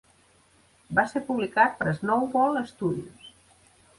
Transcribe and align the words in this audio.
Va 0.99 1.03
ser 1.11 1.21
publicat 1.27 1.77
per 1.83 1.93
Snowball 1.99 2.57
Studios. 2.73 3.31